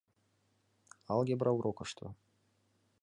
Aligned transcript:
АЛГЕБРА 1.13 1.51
УРОКЫШТО 1.57 2.05